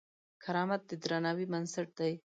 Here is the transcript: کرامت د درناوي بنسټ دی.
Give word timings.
کرامت 0.43 0.81
د 0.89 0.91
درناوي 1.03 1.45
بنسټ 1.51 1.87
دی. 1.99 2.13